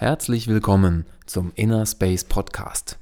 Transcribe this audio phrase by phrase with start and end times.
[0.00, 2.98] Herzlich willkommen zum Inner Space Podcast.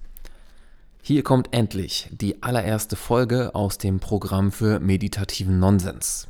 [1.01, 6.27] Hier kommt endlich die allererste Folge aus dem Programm für meditativen Nonsens.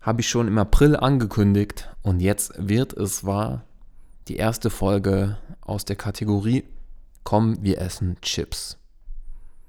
[0.00, 3.62] Habe ich schon im April angekündigt und jetzt wird es wahr.
[4.26, 6.64] Die erste Folge aus der Kategorie
[7.22, 8.78] Komm, wir essen Chips.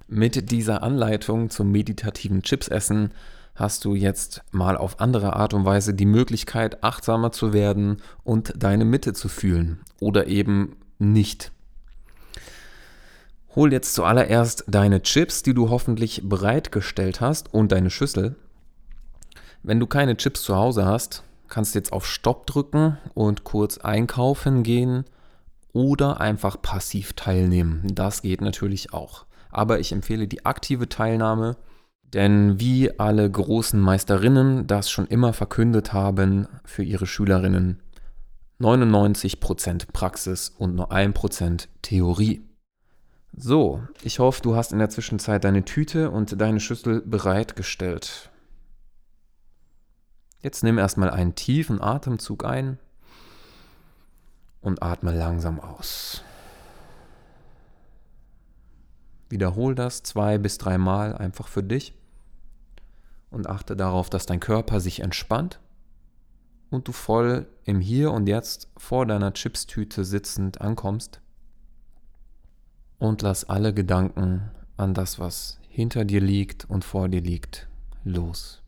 [0.08, 3.12] Mit dieser Anleitung zum meditativen Chipsessen
[3.56, 8.54] hast du jetzt mal auf andere Art und Weise die Möglichkeit, achtsamer zu werden und
[8.56, 11.52] deine Mitte zu fühlen oder eben nicht.
[13.56, 18.36] Hol jetzt zuallererst deine Chips, die du hoffentlich bereitgestellt hast und deine Schüssel.
[19.62, 23.78] Wenn du keine Chips zu Hause hast, kannst du jetzt auf Stopp drücken und kurz
[23.78, 25.06] einkaufen gehen
[25.72, 27.84] oder einfach passiv teilnehmen.
[27.94, 29.26] Das geht natürlich auch.
[29.52, 31.56] Aber ich empfehle die aktive Teilnahme
[32.14, 37.82] denn wie alle großen Meisterinnen das schon immer verkündet haben für ihre Schülerinnen,
[38.60, 42.48] 99% Praxis und nur 1% Theorie.
[43.36, 48.30] So, ich hoffe, du hast in der Zwischenzeit deine Tüte und deine Schüssel bereitgestellt.
[50.40, 52.78] Jetzt nimm erstmal einen tiefen Atemzug ein
[54.62, 56.22] und atme langsam aus.
[59.30, 61.96] Wiederhol das zwei bis dreimal einfach für dich
[63.34, 65.60] und achte darauf, dass dein Körper sich entspannt
[66.70, 71.22] und du voll im Hier und Jetzt vor deiner Chipstüte sitzend ankommst
[73.00, 77.68] und lass alle Gedanken an das, was hinter dir liegt und vor dir liegt,
[78.04, 78.62] los.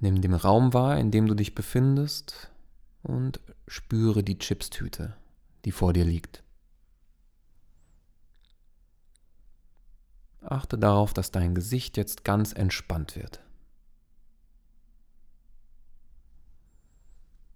[0.00, 2.50] Nimm den Raum wahr, in dem du dich befindest
[3.02, 5.14] und spüre die Chipstüte,
[5.64, 6.42] die vor dir liegt.
[10.42, 13.40] Achte darauf, dass dein Gesicht jetzt ganz entspannt wird.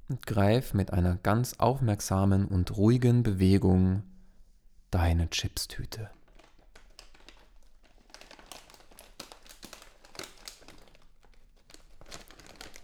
[0.09, 4.03] Und greif mit einer ganz aufmerksamen und ruhigen Bewegung
[4.91, 6.11] deine Chipstüte.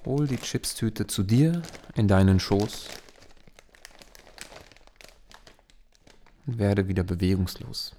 [0.06, 1.60] Hol die Chipstüte zu dir
[1.94, 2.88] in deinen Schoß
[6.46, 7.94] und werde wieder bewegungslos.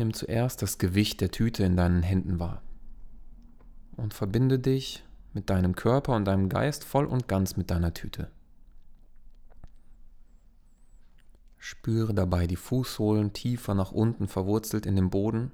[0.00, 2.62] Nimm zuerst das Gewicht der Tüte in deinen Händen wahr
[3.98, 8.30] und verbinde dich mit deinem Körper und deinem Geist voll und ganz mit deiner Tüte.
[11.58, 15.52] Spüre dabei die Fußsohlen tiefer nach unten verwurzelt in den Boden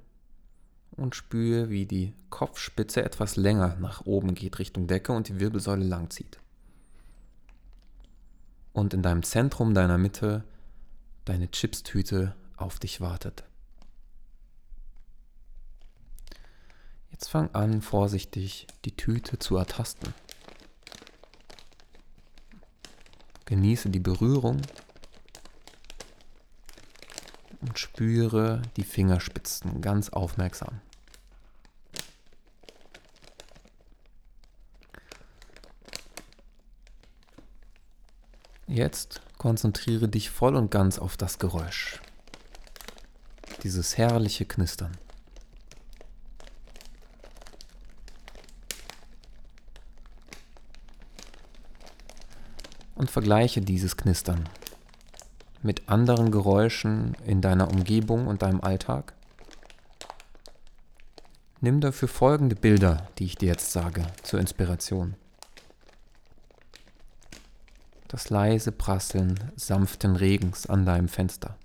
[0.91, 5.83] und spüre, wie die Kopfspitze etwas länger nach oben geht Richtung Decke und die Wirbelsäule
[5.83, 6.39] lang zieht.
[8.71, 10.45] Und in deinem Zentrum deiner Mitte
[11.25, 13.46] deine Chipstüte auf dich wartet.
[17.11, 20.13] Jetzt fang an, vorsichtig die Tüte zu ertasten.
[23.45, 24.61] Genieße die Berührung
[27.61, 30.81] und spüre die Fingerspitzen ganz aufmerksam.
[38.67, 42.01] Jetzt konzentriere dich voll und ganz auf das Geräusch.
[43.63, 44.97] Dieses herrliche Knistern.
[52.97, 54.49] Und vergleiche dieses Knistern
[55.61, 59.13] mit anderen Geräuschen in deiner Umgebung und deinem Alltag.
[61.59, 65.15] Nimm dafür folgende Bilder, die ich dir jetzt sage, zur Inspiration.
[68.07, 71.57] Das leise Prasseln sanften Regens an deinem Fenster.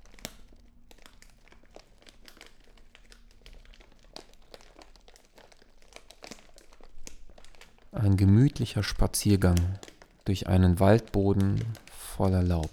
[7.93, 9.79] Ein gemütlicher Spaziergang
[10.25, 12.71] durch einen Waldboden voller Laub.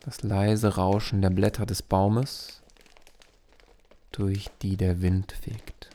[0.00, 2.62] Das leise Rauschen der Blätter des Baumes,
[4.12, 5.88] durch die der Wind fegt.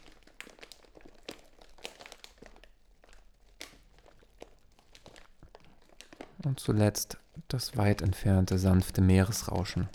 [6.43, 7.17] Und zuletzt
[7.49, 9.89] das weit entfernte sanfte Meeresrauschen.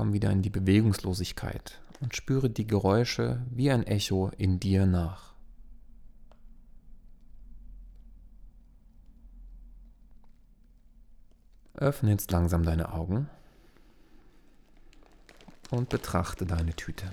[0.00, 5.34] Komm wieder in die Bewegungslosigkeit und spüre die Geräusche wie ein Echo in dir nach.
[11.74, 13.28] Öffne jetzt langsam deine Augen
[15.70, 17.10] und betrachte deine Tüte.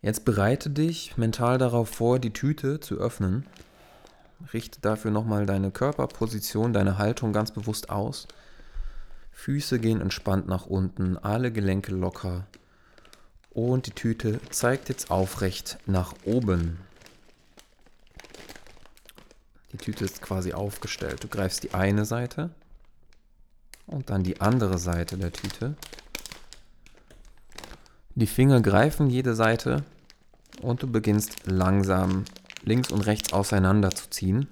[0.00, 3.44] Jetzt bereite dich mental darauf vor, die Tüte zu öffnen.
[4.54, 8.26] Richte dafür nochmal deine Körperposition, deine Haltung ganz bewusst aus.
[9.36, 12.46] Füße gehen entspannt nach unten, alle Gelenke locker.
[13.50, 16.78] Und die Tüte zeigt jetzt aufrecht nach oben.
[19.72, 21.22] Die Tüte ist quasi aufgestellt.
[21.22, 22.50] Du greifst die eine Seite
[23.86, 25.76] und dann die andere Seite der Tüte.
[28.16, 29.84] Die Finger greifen jede Seite
[30.60, 32.24] und du beginnst langsam
[32.64, 34.48] links und rechts auseinanderzuziehen.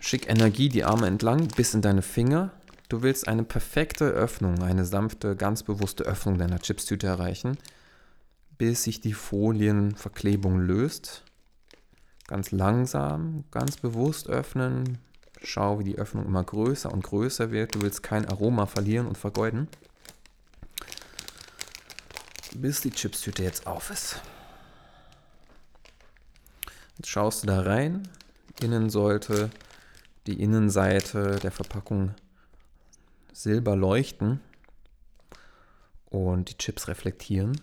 [0.00, 2.52] Schick Energie die Arme entlang bis in deine Finger.
[2.92, 7.56] Du willst eine perfekte Öffnung, eine sanfte, ganz bewusste Öffnung deiner Chipstüte erreichen,
[8.58, 11.24] bis sich die Folienverklebung löst.
[12.26, 14.98] Ganz langsam, ganz bewusst öffnen.
[15.42, 17.74] Schau, wie die Öffnung immer größer und größer wird.
[17.74, 19.68] Du willst kein Aroma verlieren und vergeuden.
[22.54, 24.20] Bis die Chipstüte jetzt auf ist.
[26.98, 28.06] Jetzt schaust du da rein.
[28.60, 29.48] Innen sollte
[30.26, 32.14] die Innenseite der Verpackung
[33.32, 34.40] silber leuchten
[36.06, 37.60] und die Chips reflektieren.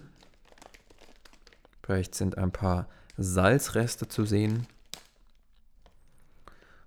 [1.84, 2.88] Vielleicht sind ein paar
[3.18, 4.68] Salzreste zu sehen.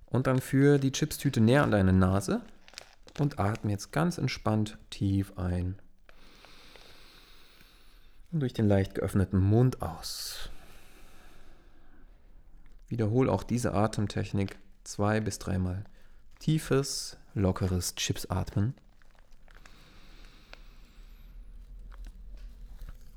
[0.07, 2.43] Und dann führe die Chipstüte näher an deine Nase
[3.19, 5.79] und atme jetzt ganz entspannt tief ein.
[8.31, 10.51] Und durch den leicht geöffneten Mund aus.
[12.89, 15.85] Wiederhole auch diese Atemtechnik zwei bis dreimal.
[16.39, 18.75] Tiefes, lockeres Chips-Atmen.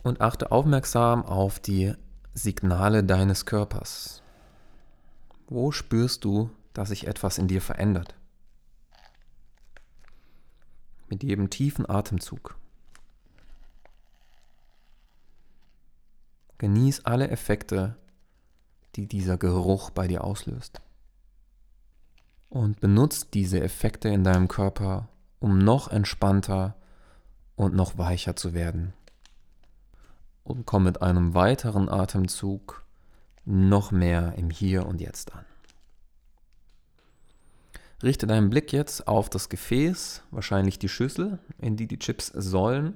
[0.04, 1.94] Und achte aufmerksam auf die
[2.34, 4.22] Signale deines Körpers.
[5.48, 8.16] Wo spürst du, dass sich etwas in dir verändert?
[11.10, 12.58] Mit jedem tiefen Atemzug.
[16.58, 17.98] Genieß alle Effekte
[18.96, 20.82] die dieser Geruch bei dir auslöst.
[22.56, 25.10] Und benutzt diese Effekte in deinem Körper,
[25.40, 26.78] um noch entspannter
[27.58, 28.94] und noch weicher zu werden.
[30.46, 32.86] Und komm mit einem weiteren Atemzug
[33.44, 35.44] noch mehr im Hier und Jetzt an.
[38.02, 42.96] Richte deinen Blick jetzt auf das Gefäß, wahrscheinlich die Schüssel, in die die Chips sollen.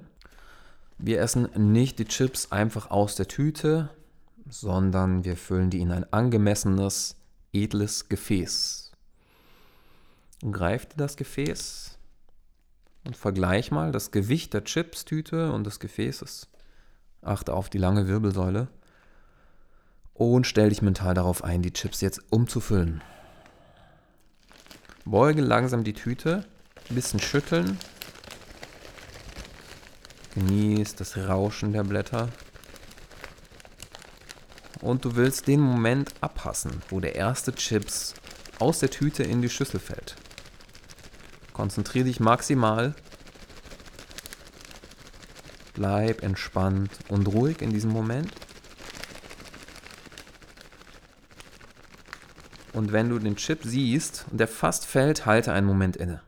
[0.96, 3.90] Wir essen nicht die Chips einfach aus der Tüte,
[4.48, 7.16] sondern wir füllen die in ein angemessenes,
[7.52, 8.79] edles Gefäß.
[10.42, 11.98] Greif dir das Gefäß
[13.04, 16.48] und vergleich mal das Gewicht der Chips-Tüte und des Gefäßes.
[17.20, 18.68] Achte auf die lange Wirbelsäule
[20.14, 23.02] und stell dich mental darauf ein, die Chips jetzt umzufüllen.
[25.04, 26.46] Beuge langsam die Tüte,
[26.88, 27.78] ein bisschen schütteln.
[30.34, 32.30] Genieß das Rauschen der Blätter
[34.80, 38.14] und du willst den Moment abpassen, wo der erste Chips
[38.58, 40.16] aus der Tüte in die Schüssel fällt.
[41.60, 42.94] Konzentriere dich maximal.
[45.74, 48.32] Bleib entspannt und ruhig in diesem Moment.
[52.72, 56.22] Und wenn du den Chip siehst und der fast fällt, halte einen Moment inne.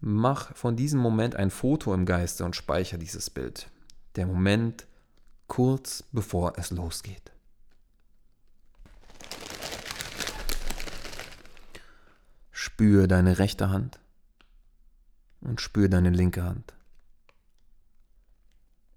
[0.00, 3.68] Mach von diesem Moment ein Foto im Geiste und speichere dieses Bild.
[4.16, 4.86] Der Moment
[5.46, 7.31] kurz bevor es losgeht.
[12.64, 13.98] Spür deine rechte Hand
[15.40, 16.74] und spür deine linke Hand.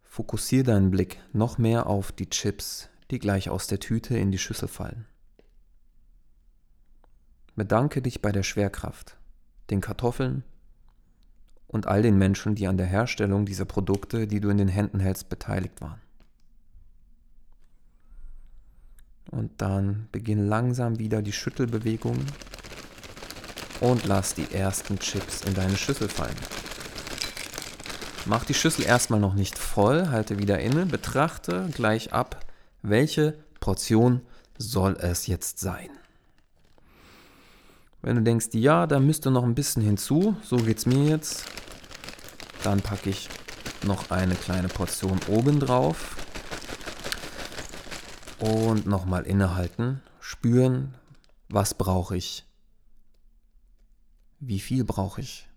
[0.03, 4.37] Fokussiere deinen Blick noch mehr auf die Chips, die gleich aus der Tüte in die
[4.37, 5.07] Schüssel fallen.
[7.55, 9.17] Bedanke dich bei der Schwerkraft,
[9.71, 10.43] den Kartoffeln
[11.65, 14.99] und all den Menschen, die an der Herstellung dieser Produkte, die du in den Händen
[14.99, 16.01] hältst, beteiligt waren.
[19.31, 22.19] Und dann beginn langsam wieder die Schüttelbewegung
[23.81, 26.35] und lass die ersten Chips in deine Schüssel fallen.
[28.25, 32.43] Mach die Schüssel erstmal noch nicht voll, halte wieder inne, betrachte gleich ab,
[32.81, 34.21] welche Portion
[34.57, 35.89] soll es jetzt sein.
[38.01, 41.45] Wenn du denkst, ja, da müsste noch ein bisschen hinzu, so geht es mir jetzt,
[42.63, 43.29] dann packe ich
[43.83, 46.15] noch eine kleine Portion oben drauf
[48.39, 50.95] und nochmal innehalten, spüren,
[51.49, 52.45] was brauche ich,
[54.39, 55.47] wie viel brauche ich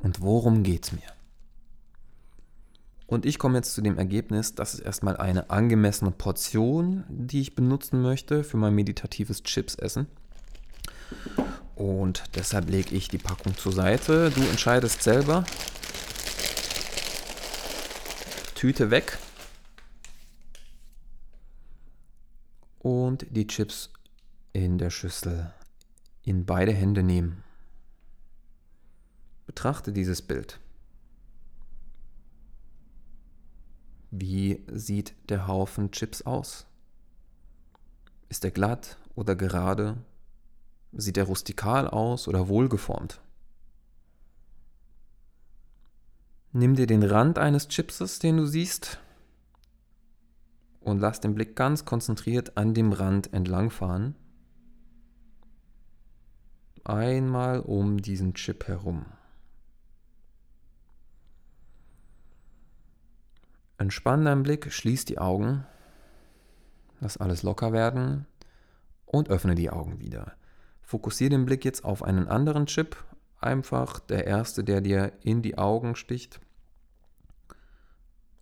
[0.00, 1.12] und worum geht es mir.
[3.06, 7.56] Und ich komme jetzt zu dem Ergebnis, das ist erstmal eine angemessene Portion, die ich
[7.56, 10.06] benutzen möchte für mein meditatives Chips-Essen.
[11.74, 14.30] Und deshalb lege ich die Packung zur Seite.
[14.30, 15.44] Du entscheidest selber.
[18.54, 19.18] Tüte weg.
[22.80, 23.90] und die Chips
[24.52, 25.52] in der Schüssel
[26.22, 27.42] in beide Hände nehmen.
[29.46, 30.60] Betrachte dieses Bild.
[34.10, 36.66] Wie sieht der Haufen Chips aus?
[38.28, 39.96] Ist er glatt oder gerade?
[40.92, 43.20] Sieht er rustikal aus oder wohlgeformt?
[46.52, 48.98] Nimm dir den Rand eines Chipses, den du siehst,
[50.80, 54.16] und lass den Blick ganz konzentriert an dem Rand entlangfahren.
[56.84, 59.06] Einmal um diesen Chip herum.
[63.78, 65.66] Entspann deinen Blick, schließ die Augen,
[67.00, 68.26] lass alles locker werden
[69.06, 70.34] und öffne die Augen wieder.
[70.82, 72.96] Fokussiere den Blick jetzt auf einen anderen Chip,
[73.40, 76.40] einfach der erste, der dir in die Augen sticht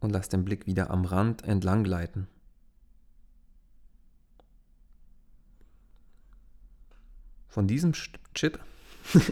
[0.00, 2.28] und lass den Blick wieder am Rand entlang gleiten.
[7.48, 7.92] Von diesem
[8.34, 8.60] Chip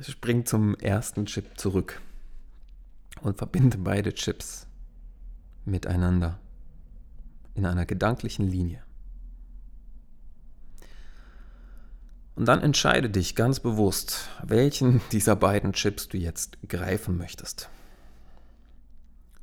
[0.00, 2.00] spring zum ersten Chip zurück
[3.20, 4.66] und verbinde beide Chips
[5.64, 6.38] miteinander
[7.54, 8.82] in einer gedanklichen Linie.
[12.34, 17.68] Und dann entscheide dich ganz bewusst, welchen dieser beiden Chips du jetzt greifen möchtest.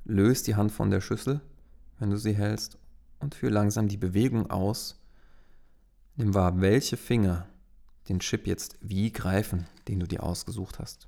[0.05, 1.39] Löse die Hand von der Schüssel,
[1.99, 2.77] wenn du sie hältst,
[3.19, 4.98] und führe langsam die Bewegung aus.
[6.19, 7.47] Nimm wahr, welche Finger
[8.09, 11.07] den Chip jetzt wie greifen, den du dir ausgesucht hast.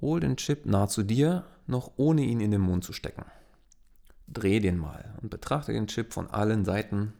[0.00, 3.24] Hol den Chip nah zu dir, noch ohne ihn in den Mund zu stecken.
[4.28, 7.14] Dreh den mal und betrachte den Chip von allen Seiten.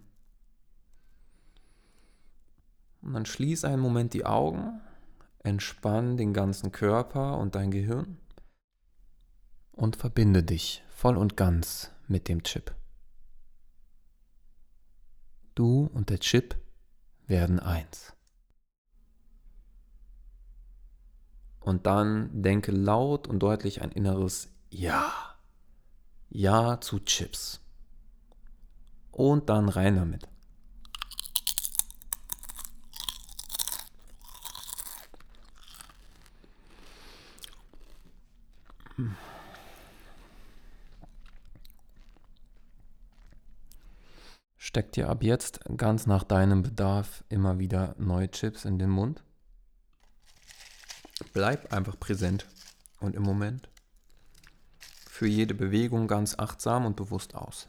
[3.02, 4.80] Und dann schließ einen Moment die Augen,
[5.42, 8.16] entspann den ganzen Körper und dein Gehirn
[9.72, 12.76] und verbinde dich voll und ganz mit dem Chip.
[15.60, 16.56] Du und der Chip
[17.26, 18.14] werden eins.
[21.60, 25.12] Und dann denke laut und deutlich ein inneres Ja.
[26.30, 27.60] Ja zu Chips.
[29.12, 30.29] Und dann rein damit.
[44.70, 49.24] Steck dir ab jetzt ganz nach deinem Bedarf immer wieder neue Chips in den Mund.
[51.32, 52.46] Bleib einfach präsent
[53.00, 53.68] und im Moment.
[55.08, 57.68] Für jede Bewegung ganz achtsam und bewusst aus.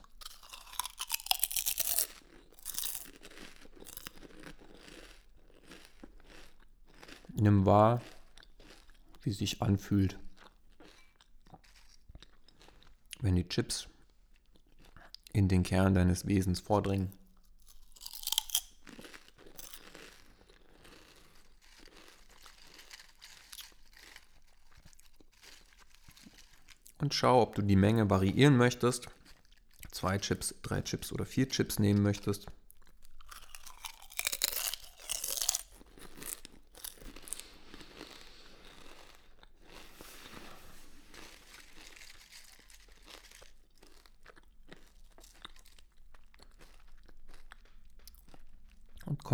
[7.30, 8.00] Nimm wahr,
[9.24, 10.20] wie es sich anfühlt,
[13.22, 13.88] wenn die Chips
[15.34, 17.12] in den Kern deines Wesens vordringen.
[27.02, 29.08] und schau, ob du die Menge variieren möchtest.
[29.92, 32.46] Zwei Chips, drei Chips oder vier Chips nehmen möchtest.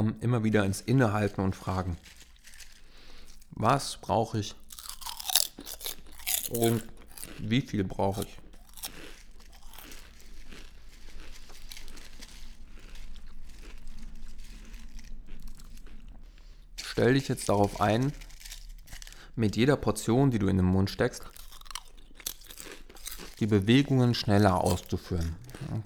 [0.07, 1.97] Und komm immer wieder ins Innehalten und fragen,
[3.51, 4.55] was brauche ich?
[6.49, 6.81] Und
[7.39, 8.37] wie viel brauche ich?
[16.77, 18.13] Stell dich jetzt darauf ein,
[19.35, 21.23] mit jeder Portion, die du in den Mund steckst,
[23.39, 25.35] die Bewegungen schneller auszuführen.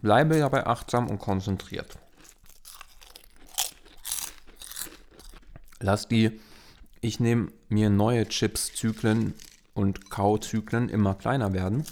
[0.03, 1.97] Bleibe dabei achtsam und konzentriert.
[5.83, 6.39] Lass die,
[7.01, 9.33] ich nehme mir neue Chips-Zyklen
[9.73, 11.85] und Kauzyklen immer kleiner werden.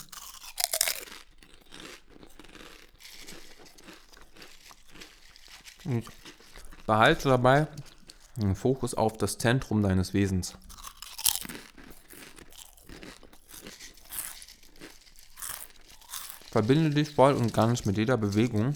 [5.86, 6.06] Und
[6.86, 7.68] behalte dabei
[8.36, 10.54] den Fokus auf das Zentrum deines Wesens.
[16.52, 18.76] Verbinde dich voll und ganz mit jeder Bewegung,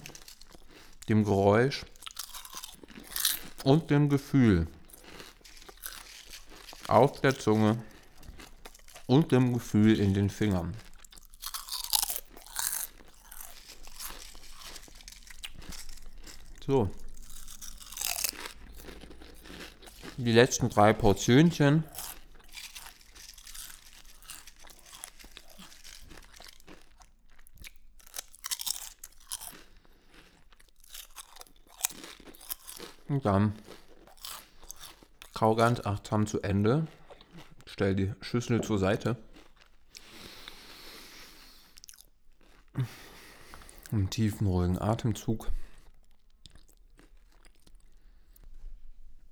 [1.07, 1.85] dem Geräusch
[3.63, 4.67] und dem Gefühl
[6.93, 7.83] auf der Zunge
[9.07, 10.75] und dem Gefühl in den Fingern.
[16.65, 16.89] So.
[20.17, 21.83] Die letzten drei Portionchen.
[33.09, 33.53] Und dann
[35.43, 36.87] kau ganz achtsam zu Ende.
[37.65, 39.17] Stell die Schüssel zur Seite.
[43.91, 45.51] Einen tiefen, ruhigen Atemzug.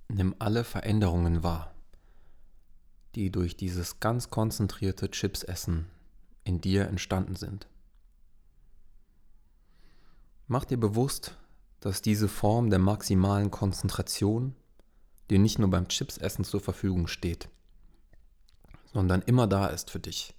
[0.10, 1.74] Nimm alle Veränderungen wahr,
[3.16, 5.86] die durch dieses ganz konzentrierte Chipsessen
[6.44, 7.70] in dir entstanden sind.
[10.48, 11.38] Mach dir bewusst,
[11.80, 14.58] dass diese Form der maximalen Konzentration
[15.32, 17.50] dir nicht nur beim Chipsessen zur Verfügung steht,
[18.94, 20.36] sondern immer da ist für dich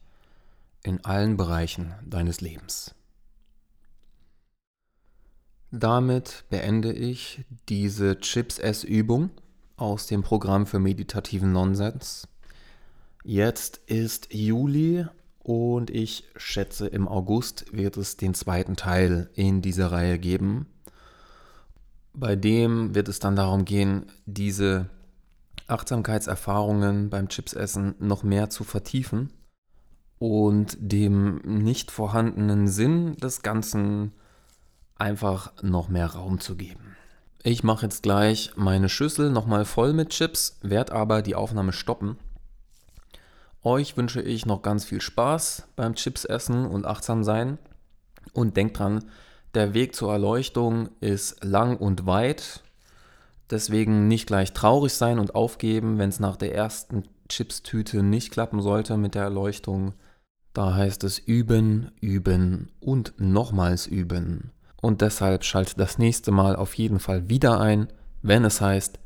[0.85, 2.95] in allen Bereichen deines Lebens.
[5.71, 9.31] Damit beende ich diese Chips-Ess-Übung
[9.77, 12.29] aus dem Programm für meditativen Nonsens.
[13.25, 15.07] Jetzt ist Juli
[15.39, 20.67] und ich schätze, im August wird es den zweiten Teil in dieser Reihe geben.
[22.14, 24.88] Bei dem wird es dann darum gehen, diese
[25.66, 29.31] Achtsamkeitserfahrungen beim Chipsessen noch mehr zu vertiefen
[30.19, 34.12] und dem nicht vorhandenen Sinn des Ganzen
[34.97, 36.97] einfach noch mehr Raum zu geben.
[37.42, 42.19] Ich mache jetzt gleich meine Schüssel nochmal voll mit Chips, werde aber die Aufnahme stoppen.
[43.64, 47.59] Euch wünsche ich noch ganz viel Spaß beim Chips essen und achtsam sein.
[48.33, 49.04] Und denkt dran,
[49.55, 52.63] der Weg zur Erleuchtung ist lang und weit.
[53.51, 58.63] Deswegen nicht gleich traurig sein und aufgeben, wenn es nach der ersten Chips-Tüte nicht klappen
[58.63, 59.95] sollte mit der Erleuchtung.
[60.55, 64.53] Da heißt es üben, üben und nochmals üben.
[64.81, 67.89] Und deshalb schaltet das nächste Mal auf jeden Fall wieder ein,
[68.21, 68.99] wenn es heißt,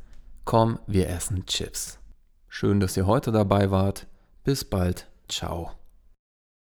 [0.43, 1.99] komm, wir essen Chips.
[2.47, 4.07] Schön, dass ihr heute dabei wart.
[4.43, 5.07] Bis bald.
[5.27, 5.71] Ciao.